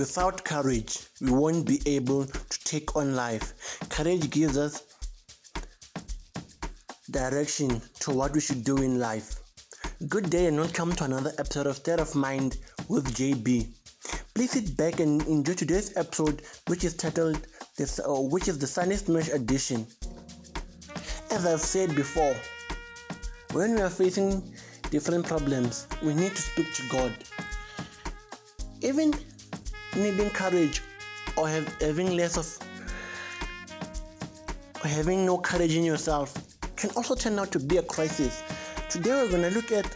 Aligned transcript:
Without 0.00 0.42
courage, 0.44 0.98
we 1.20 1.30
won't 1.30 1.66
be 1.66 1.78
able 1.84 2.24
to 2.24 2.64
take 2.64 2.96
on 2.96 3.14
life. 3.14 3.78
Courage 3.90 4.30
gives 4.30 4.56
us 4.56 4.82
direction 7.10 7.82
to 7.98 8.10
what 8.10 8.32
we 8.32 8.40
should 8.40 8.64
do 8.64 8.78
in 8.78 8.98
life. 8.98 9.42
Good 10.08 10.30
day 10.30 10.46
and 10.46 10.56
welcome 10.56 10.92
to 10.92 11.04
another 11.04 11.32
episode 11.36 11.66
of 11.66 11.76
State 11.76 12.00
of 12.00 12.14
Mind 12.14 12.56
with 12.88 13.14
JB. 13.14 13.68
Please 14.32 14.52
sit 14.52 14.74
back 14.74 15.00
and 15.00 15.20
enjoy 15.26 15.52
today's 15.52 15.94
episode, 15.98 16.44
which 16.68 16.82
is 16.84 16.94
titled 16.96 17.46
this, 17.76 18.00
uh, 18.00 18.08
which 18.08 18.48
is 18.48 18.58
the 18.58 18.66
Sunday 18.66 18.96
Smash 18.96 19.28
edition. 19.28 19.86
As 21.30 21.44
I've 21.44 21.60
said 21.60 21.94
before, 21.94 22.34
when 23.52 23.74
we 23.74 23.82
are 23.82 23.90
facing 23.90 24.50
different 24.88 25.26
problems, 25.26 25.86
we 26.02 26.14
need 26.14 26.34
to 26.34 26.40
speak 26.40 26.72
to 26.72 26.88
God. 26.88 27.12
Even 28.80 29.12
needing 29.96 30.30
courage 30.30 30.82
or 31.36 31.48
have, 31.48 31.66
having 31.80 32.16
less 32.16 32.36
of 32.36 32.58
or 34.82 34.88
having 34.88 35.26
no 35.26 35.38
courage 35.38 35.74
in 35.74 35.84
yourself 35.84 36.34
can 36.76 36.90
also 36.96 37.14
turn 37.14 37.38
out 37.38 37.52
to 37.52 37.58
be 37.58 37.76
a 37.76 37.82
crisis. 37.82 38.42
Today 38.88 39.10
we're 39.10 39.30
going 39.30 39.42
to 39.42 39.50
look 39.50 39.72
at 39.72 39.86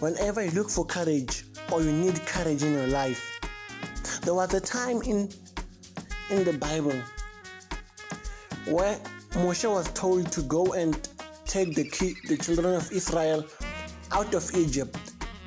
whenever 0.00 0.44
you 0.44 0.50
look 0.50 0.70
for 0.70 0.84
courage 0.84 1.44
or 1.70 1.82
you 1.82 1.92
need 1.92 2.14
courage 2.26 2.62
in 2.62 2.72
your 2.72 2.88
life. 2.88 3.40
There 4.22 4.34
was 4.34 4.52
a 4.54 4.60
time 4.60 5.02
in 5.02 5.30
in 6.30 6.44
the 6.44 6.52
Bible 6.52 6.94
where 8.66 8.96
Moshe 9.32 9.68
was 9.68 9.90
told 9.92 10.30
to 10.32 10.42
go 10.42 10.72
and 10.74 11.08
take 11.44 11.74
the 11.74 11.88
key, 11.88 12.14
the 12.28 12.36
children 12.36 12.74
of 12.74 12.90
Israel 12.92 13.44
out 14.12 14.34
of 14.34 14.48
Egypt. 14.54 14.96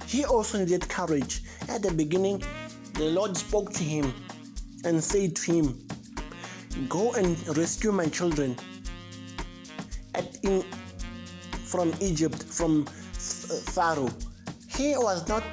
He 0.05 0.25
also 0.25 0.59
needed 0.59 0.87
courage. 0.89 1.41
At 1.69 1.81
the 1.81 1.91
beginning, 1.91 2.43
the 2.93 3.05
Lord 3.05 3.35
spoke 3.35 3.71
to 3.73 3.83
him 3.83 4.13
and 4.85 5.03
said 5.03 5.35
to 5.37 5.51
him, 5.51 5.87
Go 6.89 7.13
and 7.13 7.57
rescue 7.57 7.91
my 7.91 8.05
children 8.07 8.55
in, 10.43 10.63
from 11.65 11.93
Egypt, 11.99 12.43
from 12.43 12.85
Pharaoh. 12.85 14.09
He 14.67 14.95
was 14.97 15.27
not 15.27 15.43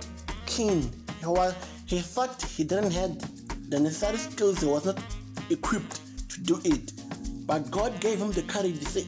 keen. 0.46 0.90
He, 1.20 1.26
was, 1.26 1.54
he 1.86 2.00
thought 2.00 2.42
he 2.42 2.64
didn't 2.64 2.92
have 2.92 3.70
the 3.70 3.78
necessary 3.78 4.18
skills. 4.18 4.60
He 4.60 4.66
was 4.66 4.84
not 4.84 5.02
equipped 5.50 6.00
to 6.30 6.40
do 6.40 6.60
it. 6.64 6.92
But 7.46 7.70
God 7.70 8.00
gave 8.00 8.18
him 8.18 8.32
the 8.32 8.42
courage 8.42 8.78
to 8.80 8.86
say, 8.86 9.06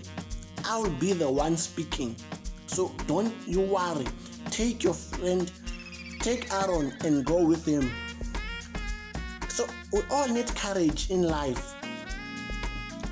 I 0.65 0.79
will 0.79 0.91
be 0.91 1.13
the 1.13 1.31
one 1.31 1.57
speaking. 1.57 2.17
So 2.67 2.93
don't 3.07 3.35
you 3.47 3.61
worry. 3.61 4.07
Take 4.51 4.83
your 4.83 4.95
friend, 4.95 5.51
take 6.21 6.53
Aaron 6.53 6.95
and 7.05 7.25
go 7.25 7.45
with 7.45 7.65
him. 7.67 7.91
So 9.53 9.67
we 9.93 10.01
all 10.11 10.27
need 10.29 10.47
courage 10.57 11.11
in 11.11 11.25
life. 11.29 11.75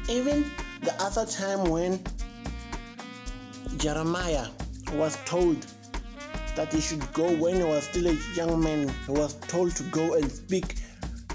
Even 0.08 0.50
the 0.80 0.94
other 0.98 1.26
time 1.26 1.68
when 1.68 2.02
Jeremiah 3.76 4.46
was 4.94 5.18
told 5.26 5.66
that 6.56 6.72
he 6.72 6.80
should 6.80 7.12
go 7.12 7.30
when 7.36 7.56
he 7.56 7.62
was 7.62 7.84
still 7.84 8.06
a 8.06 8.16
young 8.34 8.58
man, 8.58 8.88
he 9.04 9.12
was 9.12 9.34
told 9.48 9.76
to 9.76 9.82
go 9.90 10.14
and 10.14 10.32
speak 10.32 10.76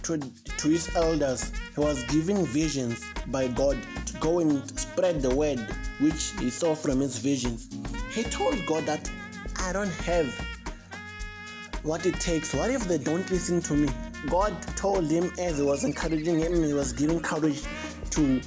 to, 0.02 0.18
to 0.18 0.68
his 0.70 0.90
elders. 0.96 1.52
He 1.76 1.82
was 1.82 2.02
given 2.06 2.44
visions 2.44 3.06
by 3.28 3.48
God 3.50 3.78
to 4.08 4.14
go 4.18 4.40
and 4.40 4.68
spread 4.80 5.22
the 5.22 5.36
word 5.36 5.60
which 6.00 6.34
he 6.40 6.50
saw 6.50 6.74
from 6.74 7.00
his 7.00 7.20
visions. 7.20 7.70
He 8.10 8.24
told 8.24 8.58
God 8.66 8.88
that 8.88 9.08
I 9.60 9.72
don't 9.72 9.94
have 10.08 10.34
what 11.84 12.08
it 12.08 12.20
takes. 12.20 12.56
What 12.56 12.72
if 12.72 12.88
they 12.88 12.98
don't 12.98 13.30
listen 13.30 13.62
to 13.62 13.76
me? 13.76 13.90
God 14.28 14.62
told 14.76 15.10
him 15.10 15.32
as 15.40 15.58
he 15.58 15.64
was 15.64 15.84
encouraging 15.84 16.40
him, 16.40 16.64
he 16.64 16.74
was 16.74 16.94
giving 16.94 17.20
courage 17.20 17.64
to 18.12 18.42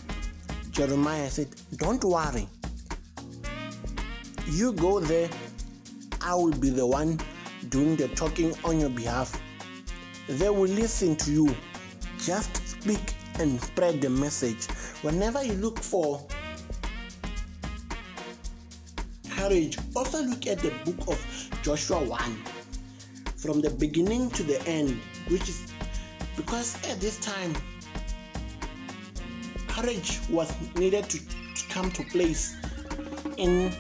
Jeremiah. 0.70 1.30
said, 1.30 1.48
Don't 1.76 2.02
worry. 2.04 2.48
You 4.46 4.72
go 4.72 5.00
there, 5.00 5.28
I 6.20 6.34
will 6.34 6.52
be 6.52 6.70
the 6.70 6.86
one 6.86 7.20
doing 7.68 7.96
the 7.96 8.08
talking 8.08 8.54
on 8.64 8.80
your 8.80 8.90
behalf. 8.90 9.40
They 10.28 10.50
will 10.50 10.68
listen 10.68 11.16
to 11.16 11.30
you. 11.30 11.54
Just 12.18 12.66
speak 12.68 13.14
and 13.38 13.60
spread 13.60 14.00
the 14.00 14.10
message. 14.10 14.66
Whenever 15.02 15.42
you 15.44 15.54
look 15.54 15.78
for 15.78 16.26
courage, 19.30 19.78
also 19.94 20.22
look 20.22 20.46
at 20.46 20.58
the 20.58 20.70
book 20.84 21.08
of 21.08 21.50
Joshua 21.62 22.02
1 22.02 22.20
from 23.36 23.60
the 23.60 23.70
beginning 23.70 24.30
to 24.30 24.42
the 24.42 24.60
end, 24.66 25.00
which 25.30 25.48
is 25.48 25.72
because 26.36 26.76
at 26.86 27.00
this 27.00 27.18
time 27.18 27.54
courage 29.68 30.20
was 30.30 30.52
needed 30.76 31.08
to, 31.08 31.18
to 31.18 31.68
come 31.68 31.90
to 31.92 32.02
place 32.04 32.56
in 33.36 33.72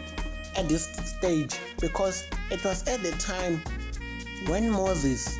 at 0.56 0.68
this 0.68 0.86
stage 1.18 1.56
because 1.80 2.24
it 2.50 2.62
was 2.64 2.86
at 2.88 3.02
the 3.02 3.12
time 3.12 3.62
when 4.46 4.70
Moses, 4.70 5.38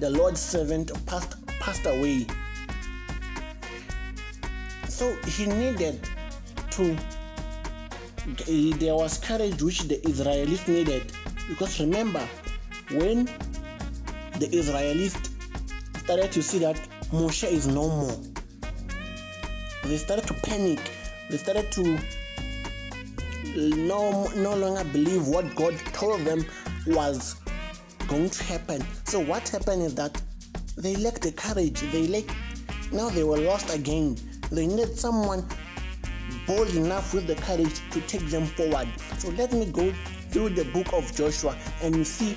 the 0.00 0.10
Lord's 0.10 0.40
servant, 0.40 0.90
passed 1.06 1.36
passed 1.60 1.86
away. 1.86 2.26
So 4.88 5.14
he 5.26 5.46
needed 5.46 6.00
to 6.72 6.96
there 8.78 8.94
was 8.94 9.18
courage 9.18 9.60
which 9.62 9.80
the 9.82 10.06
Israelites 10.08 10.68
needed 10.68 11.12
because 11.48 11.80
remember 11.80 12.26
when 12.92 13.28
the 14.42 14.56
Israelites 14.56 15.30
started 15.98 16.32
to 16.32 16.42
see 16.42 16.58
that 16.58 16.76
Moshe 17.12 17.48
is 17.48 17.68
no 17.68 17.86
more, 17.88 18.18
they 19.84 19.96
started 19.96 20.26
to 20.26 20.34
panic. 20.34 20.80
They 21.30 21.36
started 21.36 21.70
to 21.72 21.96
no, 23.76 24.26
no 24.34 24.56
longer 24.56 24.82
believe 24.90 25.28
what 25.28 25.54
God 25.54 25.78
told 25.92 26.22
them 26.22 26.44
was 26.88 27.36
going 28.08 28.30
to 28.30 28.42
happen. 28.44 28.84
So 29.04 29.20
what 29.20 29.48
happened 29.48 29.82
is 29.82 29.94
that 29.94 30.20
they 30.76 30.96
lacked 30.96 31.22
the 31.22 31.32
courage. 31.32 31.80
They 31.92 32.08
lacked 32.08 32.34
now 32.90 33.10
they 33.10 33.22
were 33.22 33.38
lost 33.38 33.72
again. 33.72 34.16
They 34.50 34.66
needed 34.66 34.98
someone 34.98 35.46
bold 36.48 36.70
enough 36.70 37.14
with 37.14 37.28
the 37.28 37.36
courage 37.36 37.80
to 37.92 38.00
take 38.02 38.26
them 38.26 38.46
forward. 38.46 38.88
So 39.18 39.28
let 39.30 39.52
me 39.52 39.66
go 39.66 39.92
through 40.30 40.50
the 40.50 40.64
book 40.72 40.92
of 40.92 41.14
Joshua 41.14 41.56
and 41.80 41.94
you 41.94 42.04
see 42.04 42.36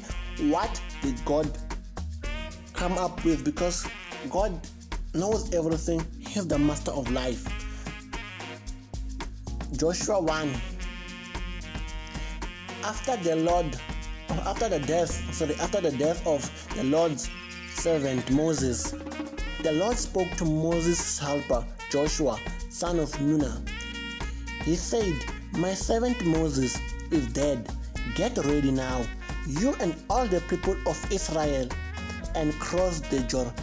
what 0.51 0.79
did 1.01 1.23
God 1.25 1.57
come 2.75 2.97
up 2.97 3.23
with 3.23 3.43
because 3.43 3.87
God 4.29 4.59
knows 5.13 5.53
everything. 5.53 6.05
He's 6.19 6.47
the 6.47 6.57
master 6.57 6.91
of 6.91 7.09
life. 7.11 7.45
Joshua 9.73 10.21
1 10.21 10.53
After 12.83 13.17
the 13.17 13.35
Lord 13.35 13.77
after 14.29 14.69
the 14.69 14.79
death 14.79 15.11
sorry 15.33 15.55
after 15.55 15.81
the 15.81 15.91
death 15.91 16.25
of 16.27 16.41
the 16.75 16.83
Lord's 16.83 17.29
servant 17.73 18.29
Moses 18.31 18.91
the 19.63 19.71
Lord 19.73 19.97
spoke 19.97 20.29
to 20.37 20.45
Moses' 20.45 21.19
helper 21.19 21.65
Joshua 21.89 22.39
son 22.69 22.99
of 22.99 23.19
Nun 23.21 23.65
he 24.65 24.75
said, 24.75 25.13
My 25.51 25.75
servant 25.75 26.25
Moses 26.25 26.75
is 27.11 27.27
dead. 27.33 27.71
Get 28.15 28.35
ready 28.39 28.71
now, 28.71 29.05
you 29.45 29.75
and 29.79 29.95
all 30.09 30.25
the 30.25 30.41
people 30.49 30.75
of 30.87 30.97
Israel, 31.11 31.69
and 32.35 32.53
cross 32.59 32.99
the, 32.99 33.19
Jor- 33.21 33.53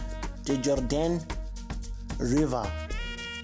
the 0.43 0.57
Jordan 0.57 1.21
River 2.19 2.69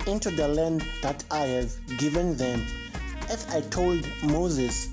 into 0.07 0.31
the 0.31 0.47
land 0.47 0.83
that 1.01 1.23
I 1.31 1.45
have 1.45 1.71
given 1.97 2.35
them. 2.35 2.65
As 3.29 3.47
I 3.53 3.61
told 3.61 4.07
Moses, 4.23 4.89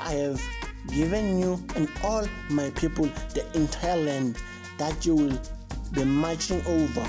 I 0.00 0.12
have 0.12 0.40
given 0.88 1.38
you 1.38 1.62
and 1.76 1.88
all 2.02 2.26
my 2.50 2.70
people 2.70 3.06
the 3.34 3.46
entire 3.54 3.96
land 3.96 4.38
that 4.78 5.04
you 5.04 5.14
will 5.14 5.40
be 5.92 6.04
marching 6.04 6.64
over. 6.66 7.08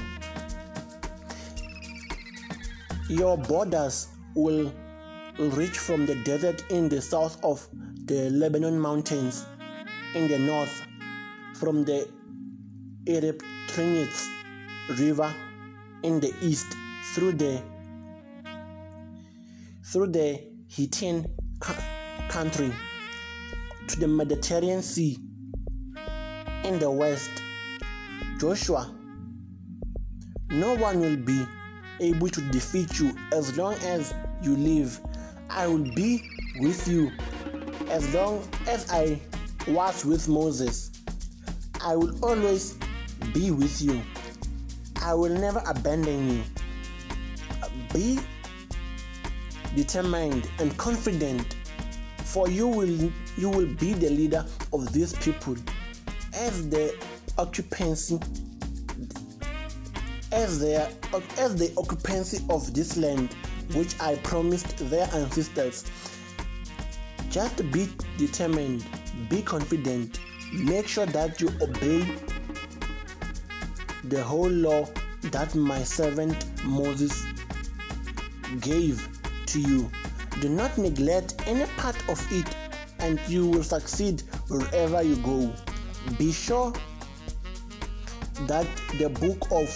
Your 3.09 3.37
borders 3.37 4.07
will 4.35 4.71
reach 5.37 5.77
from 5.77 6.05
the 6.05 6.15
desert 6.15 6.63
in 6.69 6.89
the 6.89 7.01
south 7.01 7.43
of 7.43 7.67
the 8.05 8.29
Lebanon 8.29 8.79
mountains 8.79 9.45
in 10.15 10.27
the 10.27 10.39
north, 10.39 10.85
from 11.53 11.83
the 11.83 12.07
Euphrates 13.09 14.29
River 14.99 15.33
in 16.03 16.19
the 16.19 16.31
east 16.41 16.67
through 17.13 17.31
the 17.31 17.59
through 19.83 20.07
the 20.07 20.39
Hittite 20.67 21.25
country 22.29 22.71
to 23.87 23.99
the 23.99 24.07
Mediterranean 24.07 24.83
Sea 24.83 25.17
in 26.63 26.77
the 26.77 26.89
west. 26.89 27.31
Joshua, 28.39 28.93
no 30.51 30.75
one 30.75 30.99
will 30.99 31.17
be 31.17 31.47
able 31.99 32.29
to 32.29 32.41
defeat 32.51 32.99
you 32.99 33.15
as 33.33 33.57
long 33.57 33.73
as 33.85 34.13
you 34.43 34.55
live. 34.55 34.99
I 35.49 35.65
will 35.65 35.91
be 35.95 36.29
with 36.59 36.87
you 36.87 37.11
as 37.89 38.13
long 38.13 38.47
as 38.67 38.87
I 38.91 39.19
was 39.67 40.05
with 40.05 40.27
Moses. 40.27 40.91
I 41.81 41.95
will 41.95 42.13
always 42.23 42.77
be 43.33 43.51
with 43.51 43.81
you. 43.81 44.01
I 45.01 45.13
will 45.13 45.29
never 45.29 45.61
abandon 45.65 46.37
you. 46.37 46.43
Be 47.93 48.19
determined 49.75 50.49
and 50.59 50.75
confident 50.77 51.55
for 52.23 52.49
you 52.49 52.67
will 52.67 53.11
you 53.37 53.49
will 53.49 53.65
be 53.75 53.93
the 53.93 54.09
leader 54.09 54.45
of 54.73 54.91
these 54.93 55.13
people 55.13 55.55
as 56.33 56.69
the 56.69 56.95
occupancy 57.37 58.19
as 60.31 60.59
their 60.59 60.87
as 61.37 61.55
the 61.55 61.73
occupancy 61.77 62.43
of 62.49 62.71
this 62.73 62.97
land 62.97 63.33
which 63.73 63.99
I 63.99 64.15
promised 64.17 64.77
their 64.89 65.07
ancestors. 65.13 65.85
Just 67.29 67.57
be 67.71 67.87
determined, 68.17 68.85
be 69.29 69.41
confident, 69.41 70.19
make 70.53 70.87
sure 70.87 71.05
that 71.07 71.39
you 71.39 71.49
obey 71.61 72.15
the 74.09 74.23
whole 74.23 74.49
law 74.49 74.87
that 75.21 75.53
my 75.53 75.83
servant 75.83 76.35
Moses 76.65 77.25
gave 78.59 79.07
to 79.45 79.59
you. 79.59 79.89
Do 80.41 80.49
not 80.49 80.77
neglect 80.77 81.35
any 81.45 81.65
part 81.77 81.97
of 82.09 82.19
it, 82.31 82.47
and 82.99 83.19
you 83.27 83.47
will 83.47 83.63
succeed 83.63 84.23
wherever 84.47 85.03
you 85.03 85.15
go. 85.17 85.53
Be 86.17 86.31
sure 86.31 86.73
that 88.47 88.65
the 88.97 89.09
book 89.09 89.51
of 89.51 89.69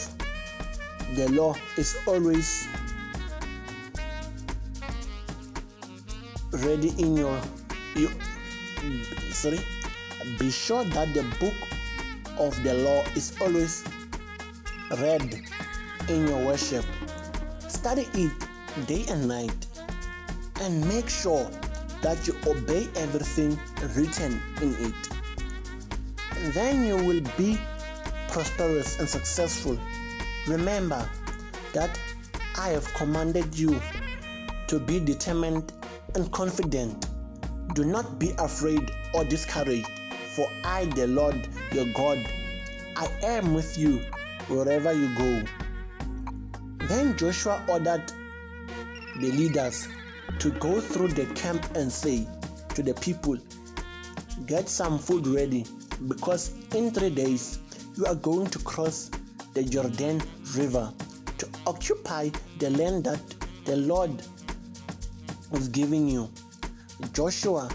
the 1.16 1.30
law 1.32 1.56
is 1.78 1.96
always 2.08 2.68
ready 6.52 6.90
in 6.98 7.18
your 7.18 7.40
you 7.96 8.10
sorry 9.32 9.60
be 10.40 10.50
sure 10.50 10.84
that 10.86 11.14
the 11.14 11.24
book 11.40 11.54
of 12.40 12.62
the 12.64 12.74
law 12.76 13.04
is 13.16 13.36
always 13.42 13.84
read 14.96 15.42
in 16.10 16.28
your 16.28 16.46
worship. 16.46 16.86
Study 17.68 18.08
it 18.14 18.88
day 18.88 19.06
and 19.10 19.28
night 19.28 19.68
and 20.62 20.88
make 20.88 21.10
sure 21.10 21.50
that 22.02 22.28
you 22.28 22.36
obey 22.48 22.88
everything 22.96 23.58
written 23.96 24.42
in 24.62 24.76
it. 24.80 26.54
Then 26.54 26.86
you 26.86 26.98
will 26.98 27.22
be 27.38 27.58
prosperous 28.28 29.00
and 29.00 29.08
successful. 29.08 29.78
Remember 30.48 31.08
that 31.74 31.98
i 32.58 32.70
have 32.70 32.86
commanded 32.94 33.58
you 33.58 33.82
to 34.68 34.80
be 34.80 35.00
determined 35.00 35.74
and 36.16 36.32
confident. 36.32 37.08
Do 37.74 37.84
not 37.84 38.20
be 38.20 38.32
afraid 38.38 38.92
or 39.14 39.24
discouraged, 39.24 39.90
for 40.36 40.48
I, 40.64 40.86
the 40.86 41.08
Lord 41.08 41.48
your 41.72 41.86
God, 41.94 42.20
I 42.96 43.08
am 43.24 43.54
with 43.54 43.78
you 43.78 44.02
wherever 44.48 44.94
you 44.94 45.14
go. 45.16 45.44
Then 46.88 47.18
Joshua 47.18 47.64
ordered 47.68 48.12
the 49.20 49.32
leaders 49.32 49.88
to 50.40 50.52
go 50.52 50.82
through 50.82 51.10
the 51.10 51.26
camp 51.34 51.66
and 51.76 51.92
say 51.92 52.28
to 52.76 52.84
the 52.84 52.94
people, 52.96 53.38
Get 54.46 54.68
some 54.68 54.98
food 54.98 55.28
ready, 55.28 55.66
because 56.08 56.54
in 56.74 56.92
three 56.92 57.10
days 57.10 57.60
you 57.96 58.06
are 58.06 58.16
going 58.16 58.48
to 58.48 58.60
cross 58.60 59.12
the 59.54 59.64
Jordan 59.64 60.22
River 60.56 60.92
to 61.38 61.48
occupy 61.68 62.30
the 62.60 62.72
land 62.72 63.04
that 63.06 63.22
the 63.66 63.78
Lord 63.78 64.24
was 65.52 65.68
giving 65.68 66.10
you. 66.10 66.30
Joshua 67.14 67.70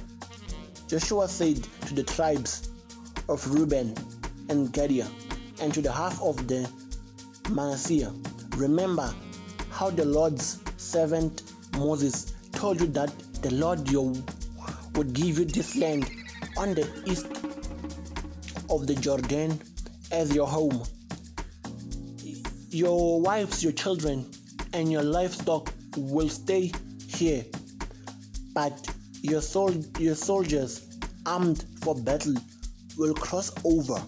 Joshua 0.89 1.29
said 1.29 1.63
to 1.87 1.95
the 1.95 2.03
tribes 2.03 2.71
of 3.29 3.47
Reuben 3.55 3.95
and 4.49 4.73
Gad 4.73 4.91
and 5.61 5.73
to 5.75 5.81
the 5.81 5.93
half 5.93 6.21
of 6.23 6.47
the 6.47 6.71
Manasseh, 7.51 8.13
remember 8.57 9.13
how 9.71 9.91
the 9.91 10.05
Lord's 10.05 10.61
servant 10.77 11.55
Moses 11.77 12.35
told 12.53 12.81
you 12.81 12.87
that 12.89 13.13
the 13.43 13.53
Lord 13.55 13.89
your 13.91 14.13
would 14.95 15.13
give 15.13 15.39
you 15.39 15.45
this 15.45 15.77
land 15.77 16.11
on 16.57 16.75
the 16.75 16.89
east 17.07 17.27
of 18.71 18.87
the 18.87 18.95
Jordan 18.95 19.61
as 20.11 20.35
your 20.35 20.47
home. 20.47 20.83
Your 22.71 23.21
wives, 23.21 23.63
your 23.63 23.73
children, 23.73 24.31
and 24.73 24.91
your 24.91 25.03
livestock 25.03 25.73
will 25.97 26.29
stay 26.29 26.73
here. 27.07 27.45
But 28.53 28.89
your, 29.23 29.41
sol- 29.41 29.85
your 29.99 30.15
soldiers, 30.15 30.99
armed 31.27 31.65
for 31.83 31.95
battle, 31.95 32.35
will 32.97 33.15
cross 33.15 33.53
over 33.65 34.03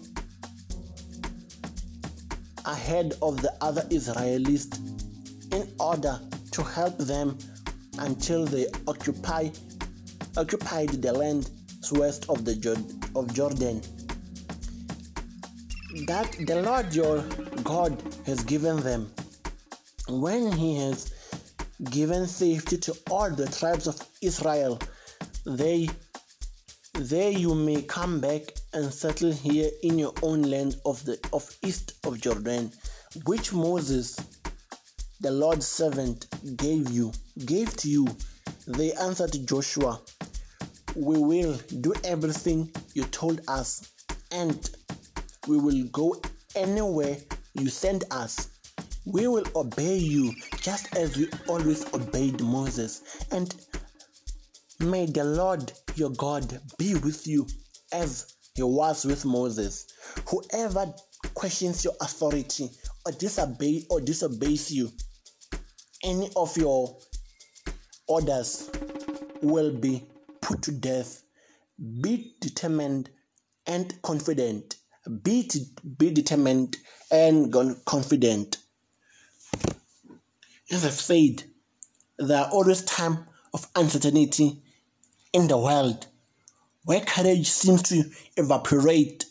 ahead 2.71 3.13
of 3.21 3.41
the 3.41 3.53
other 3.61 3.85
Israelites 3.89 4.67
in 5.51 5.67
order 5.79 6.19
to 6.51 6.63
help 6.63 6.97
them 6.97 7.37
until 7.99 8.45
they 8.45 8.65
occupy 8.87 9.49
occupied 10.37 10.89
the 11.05 11.11
land 11.11 11.49
west 11.91 12.25
of 12.29 12.45
the 12.45 12.55
of 13.15 13.33
Jordan 13.33 13.81
that 16.07 16.31
the 16.47 16.61
Lord 16.61 16.93
your 16.95 17.21
God 17.63 18.01
has 18.25 18.43
given 18.43 18.77
them 18.79 19.11
when 20.07 20.51
he 20.53 20.77
has 20.77 21.11
given 21.89 22.27
safety 22.27 22.77
to 22.77 22.95
all 23.09 23.29
the 23.29 23.47
tribes 23.47 23.87
of 23.87 23.99
Israel. 24.21 24.79
They 25.45 25.89
there 26.93 27.31
you 27.31 27.55
may 27.55 27.81
come 27.81 28.21
back 28.21 28.53
and 28.73 28.93
settle 28.93 29.31
here 29.31 29.69
in 29.83 29.99
your 29.99 30.13
own 30.23 30.43
land 30.43 30.77
of 30.85 31.03
the 31.05 31.19
of 31.33 31.49
east 31.63 31.93
of 32.05 32.19
Jordan, 32.21 32.71
which 33.25 33.53
Moses, 33.53 34.17
the 35.19 35.31
Lord's 35.31 35.67
servant, 35.67 36.27
gave 36.57 36.89
you, 36.89 37.11
gave 37.45 37.75
to 37.77 37.89
you. 37.89 38.07
They 38.67 38.93
answered 38.93 39.35
Joshua, 39.45 39.99
We 40.95 41.17
will 41.17 41.59
do 41.81 41.93
everything 42.03 42.71
you 42.93 43.03
told 43.05 43.41
us, 43.47 43.91
and 44.31 44.69
we 45.47 45.57
will 45.57 45.83
go 45.91 46.21
anywhere 46.55 47.17
you 47.53 47.69
send 47.69 48.05
us. 48.11 48.49
We 49.05 49.27
will 49.27 49.45
obey 49.55 49.97
you 49.97 50.33
just 50.61 50.95
as 50.95 51.17
we 51.17 51.27
always 51.47 51.91
obeyed 51.93 52.39
Moses. 52.41 53.25
And 53.31 53.53
may 54.79 55.07
the 55.07 55.23
Lord 55.23 55.71
your 55.95 56.11
God 56.11 56.61
be 56.77 56.95
with 56.95 57.25
you 57.27 57.47
as 57.91 58.35
he 58.53 58.63
was 58.63 59.05
with 59.05 59.25
Moses. 59.25 59.87
Whoever 60.27 60.93
questions 61.33 61.83
your 61.83 61.93
authority 62.01 62.69
or 63.05 63.11
disobey 63.13 63.85
or 63.89 64.01
disobeys 64.01 64.71
you, 64.71 64.91
any 66.03 66.29
of 66.35 66.55
your 66.57 66.97
orders 68.07 68.69
will 69.41 69.71
be 69.71 70.05
put 70.41 70.61
to 70.63 70.71
death. 70.71 71.23
Be 72.01 72.35
determined 72.41 73.09
and 73.65 73.99
confident. 74.01 74.75
Be, 75.23 75.49
be 75.97 76.11
determined 76.11 76.77
and 77.09 77.53
confident. 77.85 78.57
As 80.69 80.85
I've 80.85 80.91
said, 80.93 81.43
there 82.19 82.43
are 82.43 82.51
always 82.51 82.83
times 82.83 83.19
of 83.53 83.67
uncertainty 83.75 84.61
in 85.33 85.47
the 85.47 85.57
world 85.57 86.07
where 86.85 87.01
courage 87.01 87.47
seems 87.47 87.83
to 87.83 88.03
evaporate. 88.37 89.25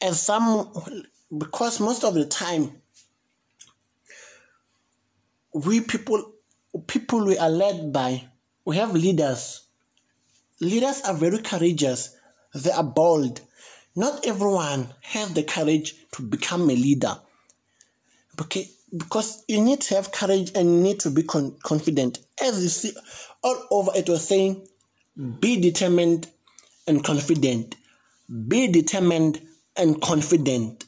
And 0.00 0.14
some, 0.14 0.72
because 1.36 1.80
most 1.80 2.04
of 2.04 2.14
the 2.14 2.24
time, 2.24 2.80
we 5.52 5.80
people, 5.80 6.32
people 6.86 7.24
we 7.24 7.36
are 7.36 7.50
led 7.50 7.92
by, 7.92 8.24
we 8.64 8.76
have 8.76 8.92
leaders. 8.92 9.66
Leaders 10.60 11.02
are 11.02 11.14
very 11.14 11.38
courageous, 11.38 12.16
they 12.54 12.70
are 12.70 12.84
bold. 12.84 13.40
Not 13.96 14.26
everyone 14.26 14.88
has 15.02 15.32
the 15.34 15.42
courage 15.42 15.94
to 16.12 16.22
become 16.22 16.70
a 16.70 16.74
leader. 16.74 17.16
Okay, 18.40 18.68
because 18.96 19.44
you 19.48 19.60
need 19.60 19.80
to 19.82 19.94
have 19.96 20.12
courage 20.12 20.52
and 20.54 20.68
you 20.70 20.80
need 20.80 21.00
to 21.00 21.10
be 21.10 21.22
con- 21.22 21.56
confident. 21.62 22.20
As 22.42 22.62
you 22.62 22.68
see, 22.68 22.92
all 23.42 23.66
over 23.70 23.90
it 23.94 24.08
was 24.08 24.26
saying, 24.26 24.66
be 25.40 25.60
determined 25.60 26.28
and 26.86 27.04
confident. 27.04 27.76
Be 28.48 28.68
determined 28.68 29.40
and 29.76 30.00
confident. 30.00 30.84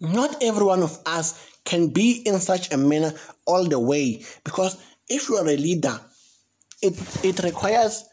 Not 0.00 0.42
every 0.42 0.64
one 0.64 0.82
of 0.82 0.98
us 1.06 1.48
can 1.64 1.88
be 1.88 2.22
in 2.24 2.38
such 2.40 2.72
a 2.72 2.76
manner 2.76 3.12
all 3.46 3.64
the 3.64 3.78
way 3.78 4.24
because 4.44 4.76
if 5.08 5.28
you 5.28 5.36
are 5.36 5.46
a 5.46 5.56
leader, 5.56 5.98
it, 6.80 6.94
it 7.24 7.42
requires 7.42 8.04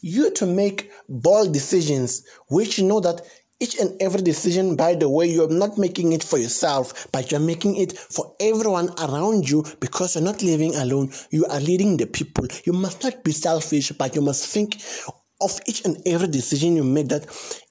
you 0.00 0.30
to 0.32 0.46
make 0.46 0.90
bold 1.08 1.52
decisions 1.52 2.26
which 2.48 2.78
you 2.78 2.86
know 2.86 3.00
that 3.00 3.22
each 3.58 3.78
and 3.80 4.00
every 4.02 4.20
decision, 4.20 4.76
by 4.76 4.94
the 4.94 5.08
way, 5.08 5.26
you're 5.26 5.48
not 5.48 5.78
making 5.78 6.12
it 6.12 6.22
for 6.22 6.38
yourself, 6.38 7.06
but 7.10 7.30
you're 7.30 7.40
making 7.40 7.76
it 7.76 7.96
for 7.96 8.34
everyone 8.38 8.90
around 8.98 9.48
you 9.48 9.64
because 9.80 10.14
you're 10.14 10.24
not 10.24 10.42
living 10.42 10.74
alone. 10.76 11.10
You 11.30 11.46
are 11.46 11.60
leading 11.60 11.96
the 11.96 12.06
people. 12.06 12.46
You 12.64 12.74
must 12.74 13.02
not 13.02 13.24
be 13.24 13.32
selfish, 13.32 13.92
but 13.92 14.14
you 14.14 14.20
must 14.20 14.46
think 14.46 14.82
of 15.40 15.58
each 15.66 15.84
and 15.84 15.96
every 16.06 16.28
decision 16.28 16.76
you 16.76 16.84
make 16.84 17.08
that 17.08 17.26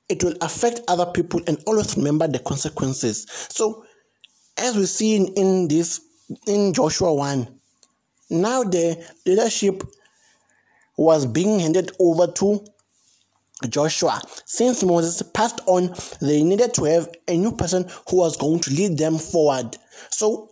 it 0.09 0.23
will 0.23 0.35
affect 0.41 0.81
other 0.87 1.05
people 1.05 1.41
and 1.47 1.61
always 1.67 1.95
remember 1.97 2.27
the 2.27 2.39
consequences. 2.39 3.25
So, 3.49 3.85
as 4.57 4.75
we 4.75 4.85
see 4.85 5.15
in, 5.15 5.27
in 5.35 5.67
this 5.67 6.01
in 6.47 6.73
Joshua 6.73 7.13
1, 7.13 7.59
now 8.31 8.63
the 8.63 9.03
leadership 9.25 9.83
was 10.97 11.25
being 11.25 11.59
handed 11.59 11.91
over 11.99 12.27
to 12.27 12.65
Joshua. 13.69 14.21
Since 14.45 14.83
Moses 14.83 15.21
passed 15.21 15.61
on, 15.65 15.93
they 16.21 16.43
needed 16.43 16.73
to 16.75 16.83
have 16.85 17.09
a 17.27 17.37
new 17.37 17.51
person 17.51 17.87
who 18.09 18.17
was 18.17 18.37
going 18.37 18.59
to 18.61 18.71
lead 18.71 18.97
them 18.97 19.17
forward. 19.17 19.77
So 20.09 20.49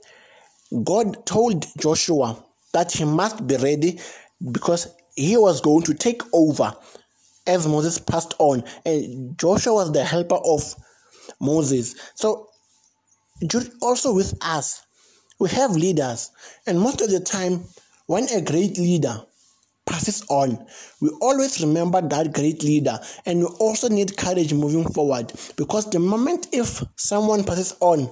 God 0.84 1.26
told 1.26 1.66
Joshua 1.78 2.44
that 2.74 2.92
he 2.92 3.06
must 3.06 3.46
be 3.46 3.58
ready 3.58 4.00
because 4.52 4.88
he 5.16 5.38
was 5.38 5.62
going 5.62 5.84
to 5.84 5.94
take 5.94 6.22
over 6.34 6.74
as 7.46 7.68
Moses 7.68 8.00
passed 8.00 8.34
on. 8.40 8.64
And 8.86 9.38
Joshua 9.38 9.74
was 9.74 9.92
the 9.92 10.04
helper 10.04 10.40
of 10.44 10.76
Moses. 11.40 11.96
So 12.16 12.50
also 13.82 14.14
with 14.14 14.34
us, 14.42 14.82
we 15.40 15.50
have 15.50 15.72
leaders, 15.72 16.32
and 16.66 16.80
most 16.80 17.02
of 17.02 17.10
the 17.10 17.20
time, 17.20 17.66
when 18.06 18.30
a 18.30 18.42
great 18.42 18.78
leader 18.78 19.26
passes 19.86 20.24
on, 20.30 20.66
we 21.02 21.10
always 21.22 21.62
remember 21.62 22.02
that 22.02 22.34
great 22.34 22.64
leader, 22.64 23.00
and 23.26 23.40
we 23.40 23.46
also 23.60 23.90
need 23.90 24.18
courage 24.18 24.54
moving 24.54 24.86
forward 24.92 25.32
because 25.58 25.90
the 25.90 26.00
moment 26.00 26.48
if 26.52 26.84
someone 26.96 27.44
passes 27.44 27.76
on, 27.80 28.10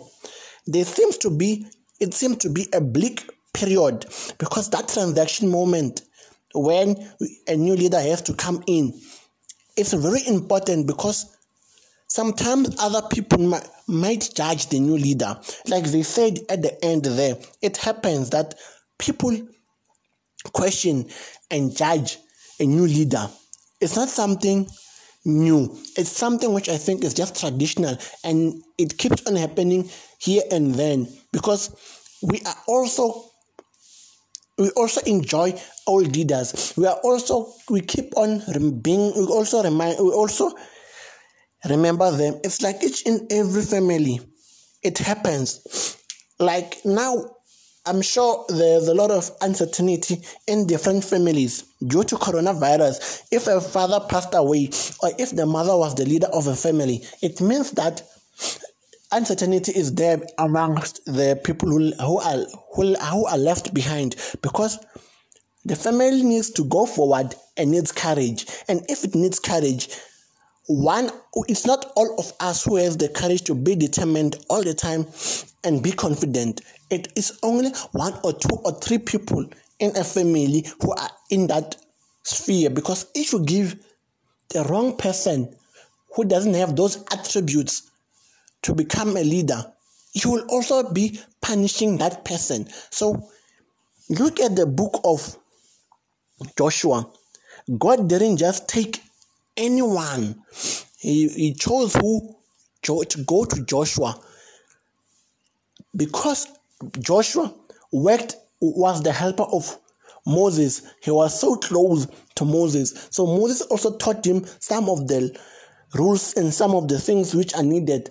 there 0.67 0.85
seems 0.85 1.17
to 1.17 1.29
be 1.29 1.65
it 1.99 2.13
seems 2.13 2.37
to 2.37 2.49
be 2.49 2.67
a 2.73 2.81
bleak 2.81 3.29
period 3.53 4.05
because 4.37 4.69
that 4.69 4.87
transaction 4.87 5.49
moment 5.49 6.01
when 6.53 6.95
a 7.47 7.55
new 7.55 7.75
leader 7.75 7.99
has 7.99 8.21
to 8.21 8.33
come 8.33 8.63
in 8.67 8.93
it's 9.77 9.93
very 9.93 10.25
important 10.27 10.87
because 10.87 11.37
sometimes 12.07 12.75
other 12.79 13.01
people 13.07 13.39
might, 13.39 13.67
might 13.87 14.29
judge 14.35 14.67
the 14.67 14.79
new 14.79 14.97
leader. 14.97 15.39
Like 15.67 15.85
they 15.85 16.03
said 16.03 16.39
at 16.49 16.61
the 16.61 16.83
end 16.83 17.05
there 17.05 17.35
it 17.61 17.77
happens 17.77 18.29
that 18.31 18.55
people 18.97 19.35
question 20.53 21.09
and 21.51 21.75
judge 21.75 22.17
a 22.59 22.65
new 22.65 22.87
leader. 22.87 23.29
It's 23.79 23.95
not 23.95 24.09
something 24.09 24.67
new. 25.25 25.77
It's 25.97 26.09
something 26.09 26.53
which 26.53 26.69
I 26.69 26.77
think 26.77 27.03
is 27.03 27.13
just 27.13 27.39
traditional 27.39 27.97
and 28.23 28.63
it 28.77 28.97
keeps 28.97 29.25
on 29.27 29.35
happening 29.35 29.89
here 30.19 30.43
and 30.51 30.73
then 30.75 31.07
because 31.31 31.75
we 32.21 32.41
are 32.45 32.55
also 32.67 33.25
we 34.57 34.69
also 34.71 35.01
enjoy 35.01 35.59
old 35.87 36.15
leaders. 36.15 36.73
We 36.77 36.85
are 36.85 36.99
also 37.03 37.51
we 37.69 37.81
keep 37.81 38.15
on 38.15 38.41
being 38.81 39.13
we 39.15 39.25
also 39.25 39.63
remind 39.63 39.97
we 39.99 40.11
also 40.11 40.51
remember 41.67 42.11
them. 42.11 42.39
It's 42.43 42.61
like 42.61 42.83
each 42.83 43.05
in 43.05 43.27
every 43.31 43.63
family. 43.63 44.19
It 44.83 44.97
happens. 44.97 45.97
Like 46.39 46.77
now 46.85 47.25
I'm 47.85 48.03
sure 48.03 48.45
there's 48.47 48.87
a 48.87 48.93
lot 48.93 49.09
of 49.09 49.31
uncertainty 49.41 50.21
in 50.47 50.67
different 50.67 51.03
families 51.03 51.63
due 51.87 52.03
to 52.03 52.15
coronavirus. 52.15 53.23
If 53.31 53.47
a 53.47 53.59
father 53.59 53.99
passed 54.07 54.35
away 54.35 54.69
or 55.01 55.11
if 55.17 55.35
the 55.35 55.47
mother 55.47 55.75
was 55.75 55.95
the 55.95 56.05
leader 56.05 56.27
of 56.27 56.45
a 56.45 56.55
family, 56.55 57.03
it 57.23 57.41
means 57.41 57.71
that 57.71 58.03
uncertainty 59.11 59.71
is 59.71 59.95
there 59.95 60.21
amongst 60.37 61.03
the 61.05 61.41
people 61.43 61.69
who, 61.69 61.91
who, 61.93 62.19
are, 62.19 62.45
who, 62.75 62.93
who 62.93 63.25
are 63.25 63.37
left 63.37 63.73
behind 63.73 64.15
because 64.43 64.77
the 65.65 65.75
family 65.75 66.21
needs 66.21 66.51
to 66.51 66.63
go 66.65 66.85
forward 66.85 67.33
and 67.57 67.71
needs 67.71 67.91
courage. 67.91 68.45
And 68.67 68.85
if 68.89 69.03
it 69.03 69.15
needs 69.15 69.39
courage, 69.39 69.89
one 70.67 71.09
it's 71.47 71.65
not 71.65 71.91
all 71.95 72.15
of 72.19 72.31
us 72.39 72.63
who 72.63 72.75
has 72.77 72.97
the 72.97 73.09
courage 73.09 73.41
to 73.43 73.55
be 73.55 73.75
determined 73.75 74.37
all 74.49 74.63
the 74.63 74.73
time 74.73 75.05
and 75.63 75.83
be 75.83 75.91
confident. 75.91 76.61
It 76.89 77.11
is 77.15 77.39
only 77.43 77.71
one 77.91 78.13
or 78.23 78.33
two 78.33 78.55
or 78.63 78.73
three 78.79 78.97
people 78.99 79.45
in 79.79 79.95
a 79.97 80.03
family 80.03 80.65
who 80.81 80.91
are 80.93 81.09
in 81.29 81.47
that 81.47 81.77
sphere 82.23 82.69
because 82.69 83.07
if 83.15 83.33
you 83.33 83.43
give 83.43 83.75
the 84.49 84.63
wrong 84.65 84.95
person 84.97 85.55
who 86.15 86.25
doesn't 86.25 86.53
have 86.53 86.75
those 86.75 87.03
attributes 87.11 87.89
to 88.61 88.75
become 88.75 89.17
a 89.17 89.23
leader 89.23 89.65
you 90.13 90.31
will 90.31 90.45
also 90.49 90.91
be 90.91 91.19
punishing 91.41 91.97
that 91.97 92.25
person. 92.25 92.67
So 92.89 93.29
look 94.09 94.39
at 94.39 94.55
the 94.55 94.65
book 94.65 95.01
of 95.03 95.37
joshua. 96.57 97.09
God 97.77 98.09
didn't 98.09 98.37
just 98.37 98.67
take 98.67 99.01
anyone. 99.57 100.41
He, 100.99 101.27
he 101.29 101.53
chose 101.53 101.95
who 101.95 102.35
to 102.83 103.23
go 103.25 103.45
to 103.45 103.63
Joshua 103.65 104.19
because 105.95 106.47
Joshua 106.99 107.53
worked 107.91 108.35
was 108.59 109.01
the 109.03 109.11
helper 109.11 109.43
of 109.43 109.77
Moses. 110.25 110.81
He 111.01 111.11
was 111.11 111.39
so 111.39 111.55
close 111.55 112.07
to 112.35 112.45
Moses. 112.45 113.07
So 113.11 113.25
Moses 113.25 113.61
also 113.61 113.97
taught 113.97 114.25
him 114.25 114.45
some 114.59 114.89
of 114.89 115.07
the 115.07 115.35
rules 115.95 116.33
and 116.35 116.53
some 116.53 116.75
of 116.75 116.87
the 116.87 116.99
things 116.99 117.35
which 117.35 117.53
are 117.55 117.63
needed 117.63 118.09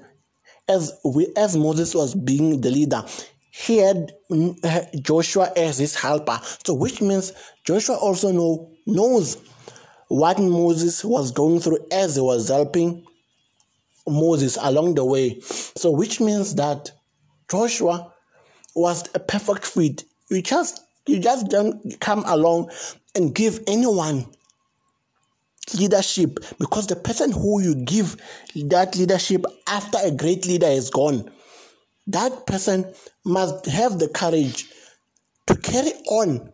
as 0.68 0.92
we 1.04 1.32
as 1.37 1.56
Moses 1.56 1.94
was 1.94 2.14
being 2.14 2.61
the 2.61 2.70
leader. 2.70 3.04
He 3.52 3.78
had 3.78 4.12
mm, 4.30 5.02
Joshua 5.02 5.52
as 5.56 5.78
his 5.78 5.94
helper. 5.94 6.40
So 6.64 6.75
which 6.75 7.00
means 7.00 7.32
Joshua 7.64 7.97
also 7.97 8.30
know 8.32 8.70
knows 8.87 9.37
what 10.11 10.40
Moses 10.40 11.05
was 11.05 11.31
going 11.31 11.61
through 11.61 11.87
as 11.93 12.17
he 12.17 12.21
was 12.21 12.49
helping 12.49 13.07
Moses 14.09 14.59
along 14.61 14.97
the 14.97 15.05
way. 15.05 15.38
So, 15.40 15.93
which 15.93 16.21
means 16.21 16.57
that 16.57 16.90
Joshua 17.49 18.12
was 18.75 19.09
a 19.14 19.21
perfect 19.21 19.64
fit. 19.64 20.02
You 20.29 20.43
just 20.43 20.81
you 21.07 21.21
just 21.21 21.47
don't 21.47 22.00
come 22.00 22.25
along 22.26 22.73
and 23.14 23.33
give 23.33 23.61
anyone 23.69 24.26
leadership 25.79 26.40
because 26.59 26.88
the 26.88 26.97
person 26.97 27.31
who 27.31 27.62
you 27.62 27.76
give 27.76 28.17
that 28.67 28.97
leadership 28.97 29.45
after 29.69 29.99
a 30.02 30.11
great 30.11 30.45
leader 30.45 30.67
is 30.67 30.90
gone, 30.90 31.31
that 32.09 32.47
person 32.49 32.93
must 33.25 33.64
have 33.67 34.00
the 34.00 34.09
courage 34.09 34.67
to 35.47 35.55
carry 35.55 35.93
on 36.09 36.52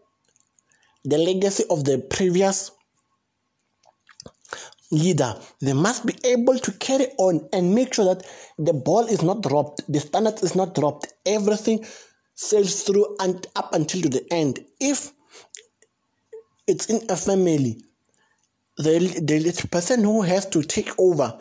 the 1.06 1.16
legacy 1.16 1.64
of 1.70 1.84
the 1.84 1.98
previous 2.10 2.70
leader, 4.90 5.34
they 5.60 5.72
must 5.72 6.06
be 6.06 6.14
able 6.24 6.58
to 6.58 6.72
carry 6.72 7.06
on 7.18 7.48
and 7.52 7.74
make 7.74 7.94
sure 7.94 8.14
that 8.14 8.26
the 8.58 8.72
ball 8.72 9.06
is 9.06 9.22
not 9.22 9.42
dropped, 9.42 9.82
the 9.92 10.00
standard 10.00 10.42
is 10.42 10.54
not 10.54 10.74
dropped, 10.74 11.12
everything 11.24 11.84
sails 12.34 12.82
through 12.82 13.16
and 13.20 13.46
up 13.56 13.74
until 13.74 14.02
to 14.02 14.08
the 14.08 14.26
end. 14.32 14.64
If 14.80 15.12
it's 16.66 16.86
in 16.86 17.00
a 17.08 17.16
family, 17.16 17.82
the, 18.76 18.98
the 19.22 19.68
person 19.70 20.04
who 20.04 20.22
has 20.22 20.46
to 20.50 20.62
take 20.62 20.90
over 20.98 21.38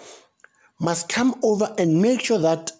must 0.80 1.10
come 1.10 1.36
over 1.44 1.74
and 1.78 2.02
make 2.02 2.22
sure 2.22 2.40
that 2.40 2.72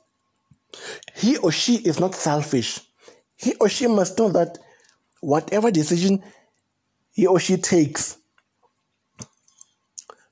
he 1.16 1.38
or 1.38 1.52
she 1.52 1.76
is 1.78 2.00
not 2.00 2.16
selfish. 2.16 2.80
He 3.36 3.56
or 3.56 3.70
she 3.70 3.88
must 3.88 4.18
know 4.18 4.30
that 4.30 4.58
whatever 5.22 5.72
decision 5.72 6.24
he 7.14 7.28
or 7.28 7.40
she 7.40 7.58
takes 7.58 8.18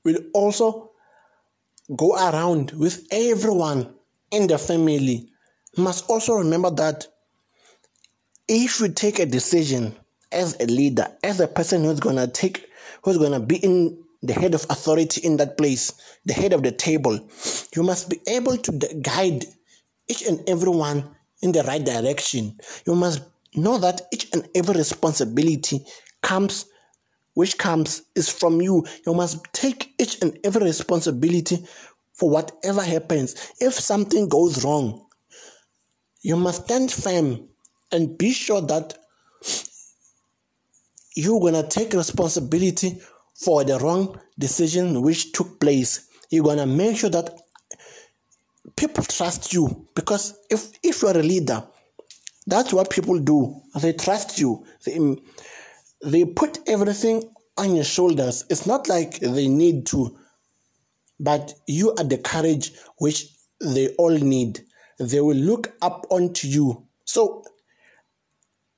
will 0.04 0.18
also 0.34 0.90
go 1.96 2.14
around 2.14 2.72
with 2.72 3.06
everyone 3.10 3.94
in 4.30 4.46
the 4.46 4.58
family. 4.58 5.28
Must 5.76 6.08
also 6.08 6.34
remember 6.34 6.70
that 6.70 7.06
if 8.48 8.80
you 8.80 8.88
take 8.88 9.18
a 9.18 9.26
decision 9.26 9.94
as 10.32 10.56
a 10.60 10.66
leader, 10.66 11.06
as 11.22 11.40
a 11.40 11.48
person 11.48 11.84
who's 11.84 12.00
gonna 12.00 12.26
take, 12.26 12.68
who's 13.02 13.18
gonna 13.18 13.40
be 13.40 13.56
in 13.56 13.98
the 14.22 14.32
head 14.32 14.54
of 14.54 14.64
authority 14.70 15.20
in 15.22 15.36
that 15.36 15.56
place, 15.58 15.92
the 16.24 16.32
head 16.32 16.52
of 16.52 16.62
the 16.62 16.72
table, 16.72 17.18
you 17.74 17.82
must 17.82 18.08
be 18.08 18.20
able 18.28 18.56
to 18.56 18.72
guide 19.02 19.44
each 20.08 20.22
and 20.26 20.46
everyone 20.48 21.14
in 21.42 21.52
the 21.52 21.62
right 21.64 21.84
direction. 21.84 22.58
You 22.86 22.94
must 22.94 23.22
know 23.54 23.78
that 23.78 24.02
each 24.12 24.28
and 24.32 24.48
every 24.54 24.74
responsibility 24.74 25.84
comes 26.22 26.66
which 27.34 27.58
comes 27.58 28.02
is 28.14 28.28
from 28.28 28.60
you. 28.60 28.84
You 29.06 29.14
must 29.14 29.44
take 29.52 29.94
each 29.98 30.20
and 30.22 30.38
every 30.44 30.62
responsibility 30.64 31.64
for 32.12 32.30
whatever 32.30 32.82
happens. 32.82 33.52
If 33.60 33.74
something 33.74 34.28
goes 34.28 34.64
wrong, 34.64 35.06
you 36.22 36.36
must 36.36 36.64
stand 36.64 36.90
firm 36.90 37.48
and 37.92 38.16
be 38.16 38.32
sure 38.32 38.62
that 38.62 38.96
you're 41.14 41.40
going 41.40 41.54
to 41.54 41.62
take 41.62 41.92
responsibility 41.92 43.00
for 43.34 43.64
the 43.64 43.78
wrong 43.78 44.18
decision 44.38 45.02
which 45.02 45.32
took 45.32 45.60
place. 45.60 46.08
You're 46.30 46.44
going 46.44 46.58
to 46.58 46.66
make 46.66 46.96
sure 46.96 47.10
that 47.10 47.38
people 48.76 49.04
trust 49.04 49.52
you 49.52 49.86
because 49.94 50.38
if, 50.50 50.70
if 50.82 51.02
you're 51.02 51.18
a 51.18 51.22
leader, 51.22 51.62
that's 52.46 52.72
what 52.72 52.90
people 52.90 53.18
do. 53.18 53.60
They 53.80 53.92
trust 53.92 54.38
you. 54.38 54.64
They, 54.84 54.98
they 56.04 56.24
put 56.24 56.58
everything 56.68 57.30
on 57.56 57.74
your 57.74 57.84
shoulders. 57.84 58.44
It's 58.50 58.66
not 58.66 58.88
like 58.88 59.18
they 59.20 59.48
need 59.48 59.86
to, 59.86 60.16
but 61.18 61.54
you 61.66 61.94
are 61.94 62.04
the 62.04 62.18
courage 62.18 62.72
which 62.98 63.26
they 63.60 63.88
all 63.96 64.10
need. 64.10 64.60
They 64.98 65.20
will 65.20 65.36
look 65.36 65.74
up 65.82 66.06
onto 66.10 66.46
you. 66.46 66.86
So 67.04 67.44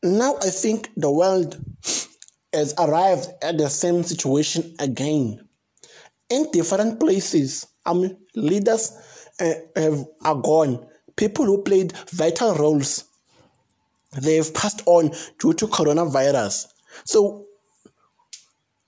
now 0.03 0.37
I 0.43 0.51
think 0.51 0.91
the 0.97 1.11
world 1.11 1.59
has 2.53 2.75
arrived 2.79 3.29
at 3.43 3.59
the 3.59 3.69
same 3.69 4.03
situation 4.03 4.75
again. 4.79 5.41
In 6.31 6.51
different 6.53 7.01
places, 7.01 7.67
mean, 7.93 8.17
leaders 8.35 8.93
uh, 9.41 9.53
have, 9.75 10.05
are 10.25 10.35
gone. 10.35 10.87
People 11.17 11.45
who 11.45 11.63
played 11.63 11.93
vital 12.11 12.55
roles, 12.55 13.05
they've 14.21 14.53
passed 14.55 14.83
on 14.87 15.11
due 15.39 15.55
to 15.55 15.67
coronavirus. 15.67 16.67
So 17.05 17.47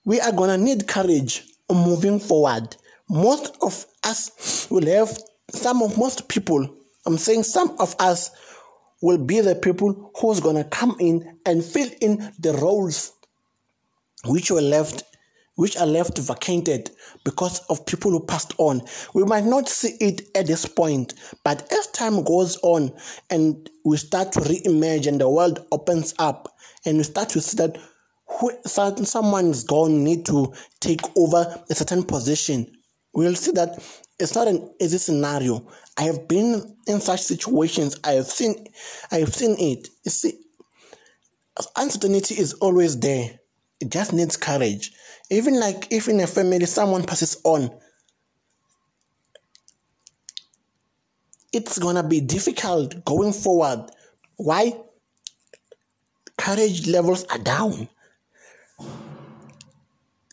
we 0.05 0.21
are 0.21 0.33
gonna 0.33 0.59
need 0.59 0.88
courage 0.88 1.45
moving 1.71 2.19
forward. 2.19 2.77
Most 3.09 3.57
of 3.62 3.87
us 4.05 4.67
will 4.71 4.87
have 4.87 5.19
some 5.50 5.83
of 5.83 5.99
most 5.99 6.29
people. 6.29 6.69
I'm 7.07 7.19
saying 7.19 7.43
some 7.45 7.77
of 7.79 7.95
us 7.99 8.31
will 9.00 9.19
be 9.19 9.41
the 9.41 9.55
people 9.55 10.11
who's 10.19 10.41
gonna 10.41 10.65
come 10.65 10.97
in 10.99 11.38
and 11.47 11.65
fill 11.65 11.91
in 12.00 12.33
the 12.38 12.53
roles 12.55 13.12
which 14.25 14.50
were 14.50 14.61
left 14.61 15.05
which 15.59 15.77
are 15.77 15.87
left 15.87 16.17
vacated 16.19 16.88
because 17.25 17.59
of 17.69 17.85
people 17.85 18.12
who 18.12 18.25
passed 18.25 18.55
on. 18.59 18.81
We 19.12 19.25
might 19.25 19.45
not 19.45 19.69
see 19.69 19.97
it 20.00 20.23
at 20.37 20.47
this 20.47 20.65
point, 20.65 21.15
but 21.43 21.73
as 21.73 21.88
time 21.88 22.23
goes 22.23 22.57
on 22.62 22.93
and 23.29 23.69
we 23.85 23.97
start 23.97 24.31
to 24.33 24.41
re-emerge 24.41 25.09
and 25.09 25.21
the 25.21 25.29
world 25.29 25.67
opens 25.73 26.15
up 26.21 26.57
and 26.87 26.97
we 26.97 27.03
start 27.03 27.31
to 27.31 27.41
see 27.41 27.57
that 27.57 27.77
someone's 29.04 29.64
gone 29.64 30.04
need 30.04 30.26
to 30.26 30.52
take 30.80 31.00
over 31.16 31.62
a 31.68 31.75
certain 31.75 32.02
position, 32.02 32.70
we'll 33.14 33.35
see 33.35 33.52
that 33.52 33.82
it's 34.18 34.35
not 34.35 34.49
an 34.49 34.70
easy 34.80 34.99
scenario. 34.99 35.66
I 35.97 36.02
have 36.02 36.28
been 36.28 36.76
in 36.87 37.00
such 37.00 37.23
situations. 37.23 37.99
I 38.04 38.12
have 38.12 38.26
seen, 38.26 38.66
I 39.11 39.16
have 39.16 39.35
seen 39.35 39.56
it. 39.58 39.88
You 40.04 40.11
see, 40.11 40.32
uncertainty 41.76 42.35
is 42.35 42.54
always 42.54 42.99
there. 42.99 43.38
It 43.80 43.90
just 43.90 44.12
needs 44.12 44.37
courage. 44.37 44.92
Even 45.30 45.58
like 45.61 45.88
if 45.90 46.08
in 46.08 46.20
a 46.20 46.26
family 46.26 46.66
someone 46.66 47.04
passes 47.04 47.40
on, 47.44 47.70
it's 51.52 51.78
gonna 51.78 52.02
be 52.02 52.20
difficult 52.20 53.04
going 53.04 53.32
forward. 53.32 53.90
Why? 54.37 54.73
Courage 56.37 56.87
levels 56.87 57.25
are 57.25 57.38
down. 57.38 57.88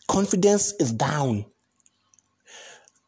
Confidence 0.08 0.72
is 0.80 0.92
down. 0.92 1.44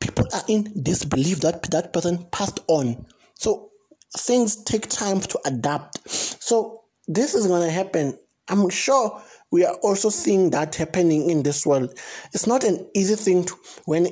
People 0.00 0.26
are 0.33 0.42
in 0.49 0.83
disbelief 0.83 1.40
that 1.40 1.62
that 1.71 1.92
person 1.92 2.25
passed 2.30 2.61
on. 2.68 3.07
So 3.35 3.71
things 4.16 4.62
take 4.64 4.88
time 4.88 5.21
to 5.21 5.38
adapt. 5.47 6.09
So 6.09 6.82
this 7.06 7.34
is 7.34 7.47
gonna 7.47 7.71
happen. 7.71 8.19
I'm 8.49 8.69
sure 8.71 9.23
we 9.50 9.65
are 9.65 9.75
also 9.76 10.08
seeing 10.08 10.50
that 10.50 10.75
happening 10.75 11.30
in 11.30 11.43
this 11.43 11.67
world. 11.67 11.99
It's 12.32 12.47
not 12.47 12.65
an 12.65 12.86
easy 12.95 13.15
thing 13.15 13.45
to, 13.45 13.54
when 13.84 14.06